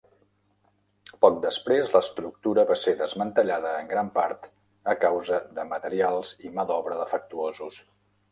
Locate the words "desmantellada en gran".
3.01-4.09